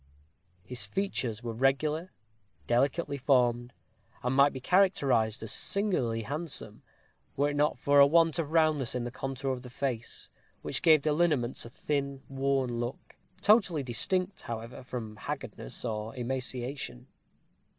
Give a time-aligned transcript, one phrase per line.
[0.63, 2.11] His features were regular,
[2.65, 3.71] delicately formed,
[4.23, 6.81] and might be characterized as singularly handsome,
[7.37, 10.31] were it not for a want of roundness in the contour of the face
[10.63, 17.05] which gave the lineaments a thin, worn look, totally distinct, however, from haggardness or emaciation.